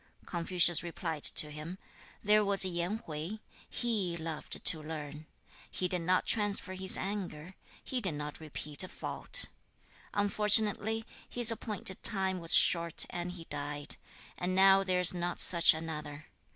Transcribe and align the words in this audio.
Confucius 0.25 0.81
replied 0.81 1.21
to 1.25 1.51
him, 1.51 1.77
'There 2.23 2.43
was 2.43 2.65
Yen 2.65 2.97
Hui; 3.05 3.37
HE 3.69 4.17
loved 4.17 4.65
to 4.65 4.81
learn. 4.81 5.27
He 5.69 5.87
did 5.87 6.01
not 6.01 6.25
transfer 6.25 6.73
his 6.73 6.97
anger; 6.97 7.53
he 7.83 8.01
did 8.01 8.15
not 8.15 8.39
repeat 8.39 8.83
a 8.83 8.87
fault. 8.87 9.49
Unfortunately, 10.15 11.05
his 11.29 11.51
appointed 11.51 12.01
time 12.01 12.39
was 12.39 12.55
short 12.55 13.05
and 13.11 13.33
he 13.33 13.43
died; 13.43 13.97
and 14.39 14.55
now 14.55 14.83
there 14.83 15.01
is 15.01 15.13
not 15.13 15.39
such 15.39 15.71
another. 15.71 16.25